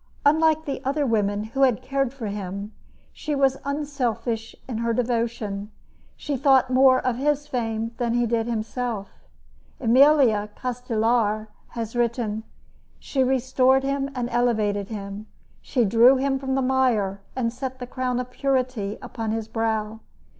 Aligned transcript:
Unlike 0.25 0.65
the 0.65 0.83
other 0.83 1.05
women 1.05 1.43
who 1.43 1.61
had 1.61 1.83
cared 1.83 2.11
for 2.11 2.25
him, 2.25 2.71
she 3.13 3.35
was 3.35 3.57
unselfish 3.63 4.55
in 4.67 4.79
her 4.79 4.93
devotion. 4.93 5.69
She 6.15 6.35
thought 6.37 6.71
more 6.71 6.97
of 6.99 7.17
his 7.17 7.45
fame 7.45 7.91
than 7.97 8.13
did 8.25 8.45
he 8.47 8.49
himself. 8.51 9.11
Emilio 9.79 10.49
Castelar 10.55 11.49
has 11.77 11.95
written: 11.95 12.41
She 12.97 13.23
restored 13.23 13.83
him 13.83 14.09
and 14.15 14.27
elevated 14.31 14.89
him. 14.89 15.27
She 15.61 15.85
drew 15.85 16.15
him 16.15 16.39
from 16.39 16.55
the 16.55 16.63
mire 16.63 17.21
and 17.35 17.53
set 17.53 17.77
the 17.77 17.85
crown 17.85 18.19
of 18.19 18.31
purity 18.31 18.97
upon 19.03 19.29
his 19.29 19.47
brow. 19.47 19.99